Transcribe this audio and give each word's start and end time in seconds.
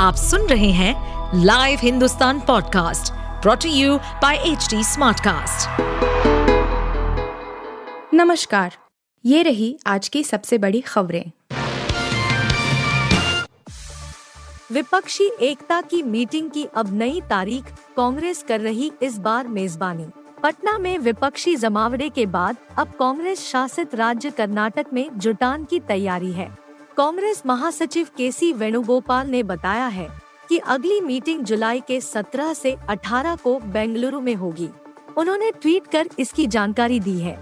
आप 0.00 0.14
सुन 0.14 0.46
रहे 0.46 0.70
हैं 0.70 1.40
live 1.44 1.78
Hindustan 1.82 2.38
podcast 2.40 3.12
brought to 3.42 3.68
you 3.68 3.96
by 3.98 4.36
H 4.36 4.68
Smartcast. 4.74 5.80
नमस्कार, 8.14 8.76
ये 9.24 9.42
रही 9.42 9.78
आज 9.86 10.08
की 10.08 10.22
सबसे 10.24 10.58
बड़ी 10.58 10.80
खबरें। 10.80 11.30
विपक्षी 14.72 15.30
एकता 15.40 15.80
की 15.80 16.02
मीटिंग 16.02 16.50
की 16.50 16.64
अब 16.76 16.92
नई 16.92 17.20
तारीख 17.20 17.64
कांग्रेस 17.96 18.44
कर 18.48 18.60
रही 18.60 18.90
इस 19.02 19.18
बार 19.18 19.48
मेजबानी। 19.48 20.06
पटना 20.42 20.78
में 20.78 20.98
विपक्षी 20.98 21.56
जमावड़े 21.56 22.08
के 22.08 22.26
बाद 22.26 22.56
अब 22.78 22.92
कांग्रेस 22.98 23.46
शासित 23.48 23.94
राज्य 23.94 24.30
कर्नाटक 24.30 24.86
में 24.92 25.08
जुटान 25.16 25.64
की 25.64 25.80
तैयारी 25.80 26.32
है। 26.32 26.69
कांग्रेस 26.96 27.42
महासचिव 27.46 28.08
के 28.16 28.30
सी 28.32 28.52
वेणुगोपाल 28.52 29.28
ने 29.28 29.42
बताया 29.42 29.86
है 29.86 30.08
कि 30.48 30.58
अगली 30.58 31.00
मीटिंग 31.00 31.44
जुलाई 31.44 31.80
के 31.80 32.00
17 32.00 32.52
से 32.54 32.76
18 32.90 33.36
को 33.36 33.58
बेंगलुरु 33.58 34.20
में 34.20 34.34
होगी। 34.34 34.68
उन्होंने 35.16 35.50
ट्वीट 35.52 35.86
कर 35.86 36.08
इसकी 36.18 36.46
जानकारी 36.46 37.00
दी 37.00 37.18
है। 37.18 37.38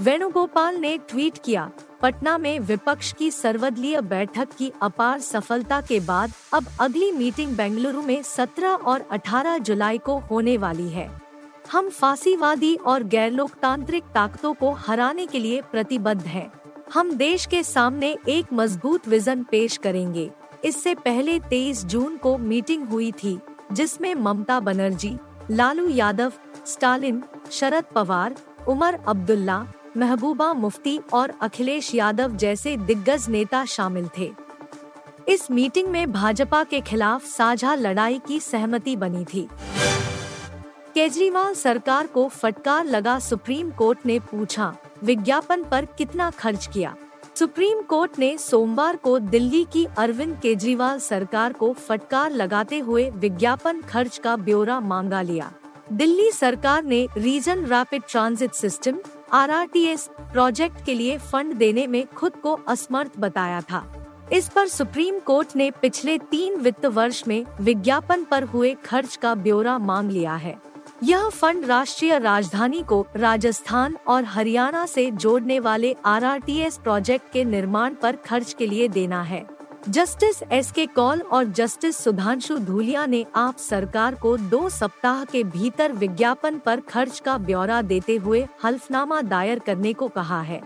वेणुगोपाल 0.00 0.76
ने 0.76 0.96
ट्वीट 0.98 1.38
किया, 1.44 1.70
पटना 2.02 2.38
में 2.38 2.58
विपक्ष 2.60 3.12
की 3.12 3.30
सर्वदलीय 3.30 4.00
बैठक 4.00 4.48
की 4.58 4.72
अपार 4.82 5.20
सफलता 5.20 5.80
के 5.80 6.00
बाद 6.00 6.32
अब 6.52 6.66
अगली 6.80 7.12
मीटिंग 7.12 7.56
बेंगलुरु 7.56 8.02
में 8.02 8.22
17 8.22 8.74
और 8.76 9.06
18 9.12 9.58
जुलाई 9.58 9.98
को 9.98 10.18
होने 10.30 10.56
वाली 10.56 10.88
है। 10.88 11.08
हम 11.72 11.88
फांसीवादी 11.90 12.74
और 12.76 13.02
गैर 13.02 13.32
लोकतांत्रिक 13.32 14.04
ताकतों 14.04 14.54
को 14.54 14.72
हराने 14.78 15.26
के 15.26 15.38
लिए 15.38 15.60
प्रतिबद्ध 15.62 16.22
हैं। 16.22 16.50
हम 16.94 17.10
देश 17.12 17.46
के 17.46 17.62
सामने 17.62 18.16
एक 18.28 18.46
मज़बूत 18.52 19.08
विजन 19.08 19.42
पेश 19.42 19.76
करेंगे। 19.76 20.30
इससे 20.64 20.94
पहले 20.94 21.38
23 21.38 21.84
जून 21.84 22.16
को 22.16 22.38
मीटिंग 22.38 22.86
हुई 22.88 23.12
थी, 23.12 23.38
जिसमें 23.72 24.14
ममता 24.14 24.60
बनर्जी, 24.60 25.16
लालू 25.50 25.88
यादव, 25.88 26.32
स्टालिन, 26.66 27.22
शरद 27.50 27.84
पवार, 27.84 28.34
उमर 28.68 28.98
अब्दुल्ला, 29.08 29.66
महबूबा 29.96 30.52
मुफ्ती 30.52 31.00
और 31.12 31.32
अखिलेश 31.42 31.94
यादव 31.94 32.36
जैसे 32.36 32.76
दिग्गज 32.76 33.28
नेता 33.28 33.64
शामिल 33.64 34.08
थे। 34.18 34.32
इस 35.28 35.50
मीटिंग 35.50 35.88
में 35.88 36.12
भाजपा 36.12 36.64
के 36.64 36.80
खिलाफ 36.80 37.26
साझा 37.26 37.74
लड़ाई 37.74 38.20
की 38.28 38.40
सहमति 38.40 38.96
बनी 38.96 39.24
थी। 39.24 39.48
केजरीवाल 40.94 41.54
सरकार 41.54 42.06
को 42.06 42.28
फटकार 42.28 42.84
लगा 42.84 43.18
सुप्रीम 43.18 43.70
कोर्ट 43.70 44.06
ने 44.06 44.18
पूछा 44.18 44.74
विज्ञापन 45.04 45.64
पर 45.64 45.84
कितना 45.84 46.30
खर्च 46.30 46.66
किया? 46.66 46.96
सुप्रीम 47.34 47.82
कोर्ट 47.82 48.18
ने 48.18 48.38
सोमवार 48.38 48.96
को 48.96 49.18
दिल्ली 49.18 49.66
की 49.72 49.86
अरविंद 49.98 50.38
केजरीवाल 50.42 50.98
सरकार 50.98 51.52
को 51.52 51.72
फटकार 51.72 52.30
लगाते 52.30 52.78
हुए 52.78 53.10
विज्ञापन 53.10 53.80
खर्च 53.80 54.18
का 54.18 54.36
ब्यौरा 54.36 54.80
मांगा 54.80 55.22
लिया। 55.22 55.52
दिल्ली 55.92 56.30
सरकार 56.30 56.84
ने 56.84 57.08
region 57.16 57.64
rapid 57.64 58.02
transit 58.08 58.52
system, 58.52 58.98
RRTS, 59.32 60.10
project 60.20 60.84
के 60.84 60.94
लिए 60.94 61.18
फंड 61.18 61.54
देने 61.54 61.86
में 61.86 62.06
खुद 62.06 62.36
को 62.36 62.52
असमर्थ 62.52 63.10
बताया 63.18 63.60
था। 63.60 64.06
इस 64.32 64.48
पर 64.48 64.68
सुप्रीम 64.68 65.18
कोर्ट 65.18 65.56
ने 65.56 65.70
पिछले 65.70 66.18
तीन 66.18 66.56
वित्त 66.56 66.86
वर्ष 66.86 67.24
में 67.28 67.46
विज्ञापन 67.60 68.24
पर 68.24 68.42
हुए 68.42 68.76
खर्च 68.84 69.16
का 69.16 69.34
ब्यौरा 69.34 69.78
मांग 69.78 70.10
लिया 70.10 70.34
है। 70.34 70.73
यह 71.04 71.28
फंड 71.28 71.64
राष्ट्रीय 71.64 72.18
राजधानी 72.18 72.82
को 72.82 73.06
राजस्थान 73.16 73.96
और 74.06 74.24
हरियाणा 74.24 74.84
से 74.86 75.10
जोड़ने 75.10 75.58
वाले 75.60 75.94
आरआरटीएस 76.04 76.76
प्रोजेक्ट 76.76 77.32
के 77.32 77.44
निर्माण 77.44 77.94
पर 77.94 78.16
खर्च 78.16 78.52
के 78.52 78.66
लिए 78.66 78.86
देना 78.88 79.20
है। 79.22 79.44
जस्टिस 79.88 80.42
एस 80.52 80.70
के 80.72 80.86
कौल 80.86 81.20
और 81.22 81.44
जस्टिस 81.44 81.96
सुधांशु 81.96 82.56
धूलिया 82.58 83.04
ने 83.06 83.24
आप 83.36 83.56
सरकार 83.56 84.14
को 84.14 84.36
दो 84.36 84.68
सप्ताह 84.68 85.24
के 85.24 85.42
भीतर 85.44 85.92
विज्ञापन 85.92 86.58
पर 86.58 86.80
खर्च 86.80 87.18
का 87.18 87.36
ब्यौरा 87.38 87.82
देते 87.82 88.16
हुए 88.16 88.46
हल्फनामा 88.64 89.20
दायर 89.22 89.58
करने 89.58 89.92
को 89.92 90.08
कहा 90.08 90.40
है। 90.40 90.60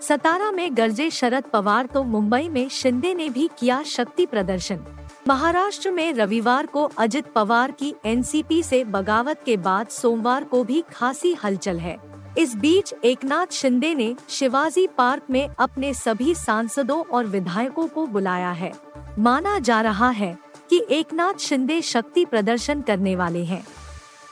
सतारा 0.00 0.50
में 0.50 0.76
गर्जे 0.76 1.10
शरद 1.10 1.44
पवार 1.44 1.86
तो 1.86 2.02
मुंबई 2.02 2.48
में 2.48 2.68
शिंदे 2.68 3.14
ने 3.14 3.28
भी 3.28 3.48
किया 3.58 3.82
शक्ति 3.82 4.26
प्रदर्शन। 4.26 4.84
महाराष्ट्र 5.28 5.90
में 5.90 6.12
रविवार 6.12 6.66
को 6.66 6.90
अजित 6.98 7.26
पवार 7.26 7.70
की 7.70 7.94
एनसीपी 8.04 8.62
से 8.62 8.84
बगावत 8.84 9.42
के 9.46 9.56
बाद 9.56 9.88
सोमवार 9.88 10.44
को 10.44 10.64
भी 10.64 10.84
खासी 10.92 11.34
हलचल 11.34 11.78
है। 11.78 11.96
इस 12.38 12.56
बीच 12.56 12.94
एकनाथ 13.04 13.46
शिंदे 13.52 13.94
ने 13.94 14.16
शिवाजी 14.28 14.86
पार्क 14.86 15.22
में 15.30 15.48
अपने 15.58 15.94
सभी 15.94 16.34
सांसदों 16.34 17.02
और 17.02 17.26
विधायकों 17.26 17.88
को 17.88 18.06
बुलाया 18.06 18.50
है। 18.50 18.72
माना 19.18 19.58
जा 19.58 19.80
रहा 19.80 20.08
है 20.08 20.38
कि 20.70 20.86
एकनाथ 20.90 21.34
शिंदे 21.34 21.82
शक्ति 21.82 22.24
प्रदर्शन 22.24 22.80
करने 22.80 23.16
वाले 23.16 23.44
हैं। 23.44 23.66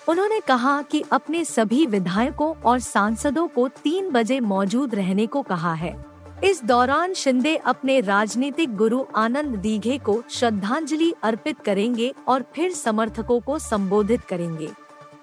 उन्होंने 0.09 0.41
कहा 0.41 0.83
कि 0.83 1.05
अपने 1.13 1.45
सभी 1.45 1.87
विधायकों 1.87 2.55
और 2.55 2.79
सांसदों 2.79 3.49
को 3.49 3.69
तीन 3.69 4.11
बजे 4.11 4.41
मौजूद 4.41 4.95
रहने 4.95 5.27
को 5.27 5.43
कहा 5.43 5.75
है। 5.75 6.12
इस 6.45 6.65
दौरान 6.65 7.13
शिंदे 7.15 7.55
अपने 7.57 8.01
राजनीतिक 8.01 8.75
गुरु 8.77 9.05
आनंद 9.17 9.57
दीघे 9.57 9.99
को 9.99 10.23
श्रद्धांजलि 10.31 11.13
अर्पित 11.23 11.61
करेंगे 11.61 12.13
और 12.29 12.45
फिर 12.55 12.73
समर्थकों 12.73 13.39
को 13.41 13.59
संबोधित 13.59 14.21
करेंगे। 14.21 14.69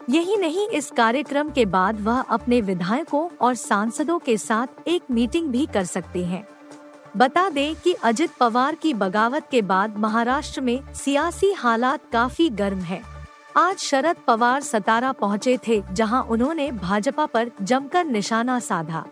यही 0.09 0.37
नहीं, 0.37 0.67
इस 0.67 0.89
कार्यक्रम 0.91 1.49
के 1.49 1.65
बाद 1.65 2.01
वह 2.01 2.21
अपने 2.21 2.61
विधायकों 2.61 3.27
और 3.41 3.55
सांसदों 3.55 4.17
के 4.19 4.37
साथ 4.37 4.87
एक 4.87 5.11
मीटिंग 5.11 5.49
भी 5.49 5.65
कर 5.65 5.85
सकते 5.85 6.25
हैं। 6.25 6.47
बता 7.17 7.49
दें 7.49 7.75
कि 7.75 7.93
अजित 7.93 8.31
पवार 8.39 8.75
की 8.75 8.93
बगावत 8.93 9.47
के 9.51 9.61
बाद 9.61 9.97
महाराष्ट्र 9.97 10.61
में 10.61 10.93
सियासी 10.93 11.51
हालात 11.53 12.01
काफ़ी 12.13 12.49
गर्म 12.49 12.79
है। 12.79 13.01
आज 13.57 13.77
शरद 13.77 14.15
पवार 14.27 14.61
सतारा 14.61 15.11
पहुँचे 15.11 15.59
थे, 15.67 15.83
जहाँ 15.91 16.23
उन्होंने 16.23 16.71
भाजपा 16.71 17.25
पर 17.25 17.51
जमकर 17.61 18.05
निशाना 18.05 18.59
साधा। 18.59 19.05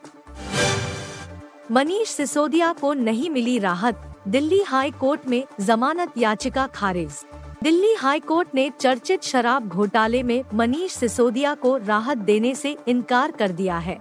मनीष 1.71 2.09
सिसोदिया 2.09 2.73
को 2.73 2.93
नहीं 2.93 3.29
मिली 3.29 3.59
राहत, 3.59 4.01
दिल्ली 4.27 4.61
हाई 4.61 4.91
कोर्ट 4.91 5.27
में 5.27 5.43
जमानत 5.61 6.13
याचिका 6.17 6.67
खारिज। 6.67 7.25
दिल्ली 7.63 7.93
हाई 7.93 8.19
कोर्ट 8.19 8.47
ने 8.55 8.71
चर्चित 8.79 9.23
शराब 9.23 9.67
घोटाले 9.67 10.23
में 10.23 10.43
मनीष 10.53 10.91
सिसोदिया 10.91 11.53
को 11.53 11.77
राहत 11.77 12.17
देने 12.17 12.55
से 12.55 12.77
इनकार 12.87 13.31
कर 13.31 13.51
दिया 13.51 13.77
है। 13.77 13.99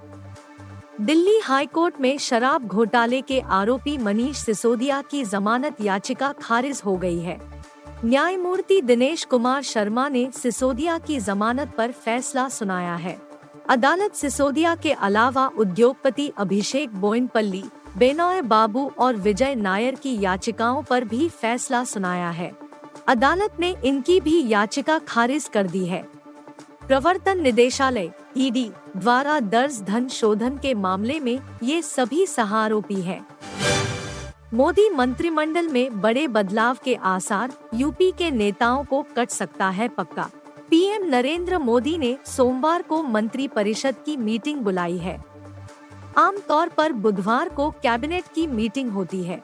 दिल्ली 1.00 1.38
हाई 1.38 1.66
कोर्ट 1.66 2.00
में 2.00 2.18
शराब 2.18 2.66
घोटाले 2.66 3.20
के 3.20 3.40
आरोपी 3.40 3.98
मनीष 3.98 4.36
सिसोदिया 4.36 5.02
की 5.02 5.24
जमानत 5.24 5.80
याचिका 5.80 6.32
खारिज 6.32 6.82
हो 6.86 6.96
गई 6.96 7.18
है। 7.18 7.40
न्यायमूर्ति 8.04 8.80
दिनेश 8.80 9.24
कुमार 9.24 9.62
शर्मा 9.62 10.08
ने 10.08 10.30
सिसोदिया 10.34 10.98
की 10.98 11.20
जमानत 11.20 11.72
पर 11.78 11.92
फैसला 11.92 12.48
सुनाया 12.48 12.94
है। 12.94 13.25
अदालत 13.68 14.14
सिसोदिया 14.14 14.74
के 14.74 14.92
अलावा 14.92 15.46
उद्योगपति 15.58 16.32
अभिषेक 16.38 16.94
बोइनपल्ली 16.94 17.64
बेनॉय 17.98 18.42
बाबू 18.42 18.90
और 18.98 19.16
विजय 19.16 19.54
नायर 19.54 19.94
की 19.94 20.20
याचिकाओं 20.20 20.82
पर 20.82 21.04
भी 21.04 21.28
फैसला 21.28 21.82
सुनाया 21.84 22.30
है। 22.30 22.50
अदालत 23.08 23.56
ने 23.60 23.74
इनकी 23.84 24.20
भी 24.20 24.48
याचिका 24.48 24.98
खारिज 24.98 25.48
कर 25.48 25.66
दी 25.66 25.84
है। 25.86 26.02
प्रवर्तन 26.88 27.40
निदेशालय, 27.42 28.10
ईडी, 28.36 28.70
द्वारा 28.96 29.40
दर्ज 29.40 29.80
धन 29.82 30.08
शोधन 30.08 30.58
के 30.58 30.74
मामले 30.74 31.20
में 31.20 31.38
ये 31.62 31.82
सभी 31.82 32.26
सहारोपी 32.26 33.00
हैं। 33.00 33.26
मोदी 34.54 34.88
मंत्रिमंडल 34.90 35.68
में 35.68 36.00
बड़े 36.00 36.28
बदलाव 36.28 36.76
के 36.84 36.94
आसार 36.94 37.52
यूपी 37.74 38.12
के 38.12 38.30
नेताओं 38.30 38.84
को 38.84 39.04
कट 39.16 39.30
सकता 39.30 39.68
है 39.68 39.88
पक्का। 39.88 40.30
पीएम 40.70 41.04
नरेंद्र 41.04 41.58
मोदी 41.58 41.98
ने 41.98 42.18
सोमवार 42.26 42.82
को 42.82 43.02
मंत्री 43.02 43.48
परिषद 43.48 43.94
की 44.06 44.16
मीटिंग 44.16 44.60
बुलाई 44.60 44.96
है। 44.96 45.24
आमतौर 46.16 46.68
पर 46.68 46.92
बुधवार 46.92 47.48
को 47.48 47.70
कैबिनेट 47.70 48.24
की 48.34 48.46
मीटिंग 48.46 48.90
होती 48.90 49.22
है। 49.22 49.42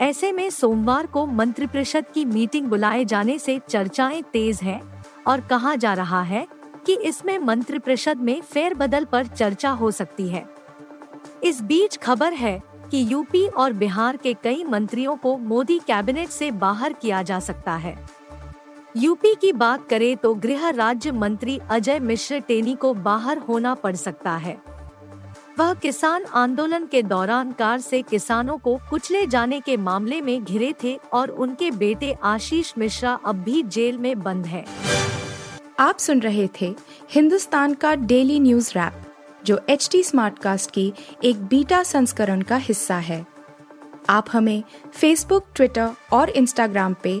ऐसे 0.00 0.32
में 0.32 0.50
सोमवार 0.50 1.06
को 1.06 1.26
मंत्रिपरिषद 1.26 2.04
की 2.14 2.24
मीटिंग 2.24 2.66
बुलाए 2.66 3.04
जाने 3.04 3.38
से 3.38 3.60
चर्चाएँ 3.68 4.22
तेज 4.22 4.60
हैं 4.62 5.04
और 5.26 5.40
कहा 5.40 5.74
जा 5.74 5.94
रहा 5.94 6.22
है 6.22 6.46
कि 6.86 6.96
इसमें 6.96 7.38
मंत्रिपरिषद 7.38 8.16
में 8.16 8.40
फेरबदल 8.40 9.04
पर 9.04 9.26
चर्चा 9.26 9.70
हो 9.70 9.90
सकती 9.90 10.28
है। 10.28 10.46
इस 11.44 11.62
बीच 11.62 11.96
खबर 11.96 12.32
है 12.32 12.62
कि 12.90 13.06
यूपी 13.12 13.46
और 13.46 13.72
बिहार 13.72 14.16
के 14.16 14.34
कई 14.34 14.64
मंत्रियों 14.64 15.16
को 15.16 15.38
मोदी 15.38 15.78
कैबिनेट 15.78 16.28
से 16.28 16.50
बाहर 16.50 16.92
किया 16.92 17.22
जा 17.22 17.40
सकता 17.40 17.74
है। 17.76 18.23
यूपी 18.96 19.34
की 19.34 19.52
बात 19.52 19.88
करें 19.88 20.16
तो 20.16 20.34
गृह 20.34 20.68
राज्य 20.68 21.12
मंत्री 21.12 21.58
अजय 21.70 21.98
मिश्र 21.98 22.38
टेनी 22.40 22.74
को 22.74 22.92
बाहर 22.94 23.38
होना 23.38 23.74
पड़ 23.74 23.94
सकता 23.96 24.36
है। 24.36 24.56
वह 25.58 25.72
किसान 25.74 26.24
आंदोलन 26.24 26.86
के 26.86 27.02
दौरान 27.02 27.50
कार 27.52 27.80
से 27.80 28.02
किसानों 28.02 28.56
को 28.58 28.76
कुचले 28.90 29.26
जाने 29.26 29.60
के 29.60 29.76
मामले 29.76 30.20
में 30.20 30.44
घिरे 30.44 30.72
थे 30.82 30.98
और 31.12 31.30
उनके 31.30 31.70
बेटे 31.70 32.12
आशीष 32.22 32.72
मिश्रा 32.78 33.18
अब 33.24 33.42
भी 33.42 33.62
जेल 33.62 33.98
में 33.98 34.22
बंद 34.22 34.46
है। 34.46 34.64
आप 35.80 35.98
सुन 35.98 36.20
रहे 36.20 36.48
थे 36.60 36.74
हिंदुस्तान 37.10 37.74
का 37.74 37.94
डेली 37.94 38.40
न्यूज़ 38.40 38.70
रैप, 38.70 39.02
जो 39.44 39.60
एच 39.68 39.88
टी 39.92 40.02
स्मार्ट 40.02 40.38
कास्ट 40.38 40.70
की 40.70 40.92
एक 41.24 41.44
बीटा 41.44 41.82
संस्करण 41.82 42.42
का 42.42 42.56
हिस्सा 42.56 42.96
है। 42.96 43.24
आप 44.08 44.26
हमें 44.32 44.62
फेसबुक 44.92 45.44
ट्विटर 45.54 45.90
और 46.12 46.30
इंस्टाग्राम 46.30 46.94
पे 47.02 47.20